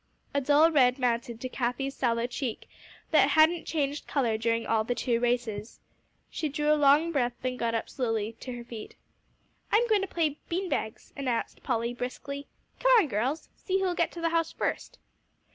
A 0.33 0.41
dull 0.41 0.71
red 0.71 0.97
mounted 0.97 1.39
to 1.41 1.47
Cathie's 1.47 1.93
sallow 1.95 2.25
cheek, 2.25 2.67
that 3.11 3.29
hadn't 3.29 3.65
changed 3.67 4.07
color 4.07 4.35
during 4.35 4.65
all 4.65 4.83
the 4.83 4.95
two 4.95 5.19
races. 5.19 5.79
She 6.31 6.49
drew 6.49 6.73
a 6.73 6.73
long 6.73 7.11
breath, 7.11 7.33
then 7.43 7.55
got 7.55 7.75
up 7.75 7.87
slowly 7.87 8.33
to 8.39 8.51
her 8.53 8.63
feet. 8.63 8.95
"I'm 9.71 9.87
going 9.87 10.01
to 10.01 10.07
play 10.07 10.39
bean 10.49 10.69
bags," 10.69 11.13
announced 11.15 11.61
Polly 11.61 11.93
briskly. 11.93 12.47
"Come 12.79 12.91
on, 12.97 13.09
girls. 13.09 13.49
See 13.55 13.79
who'll 13.79 13.93
get 13.93 14.11
to 14.13 14.21
the 14.21 14.29
house 14.29 14.51
first." 14.51 14.97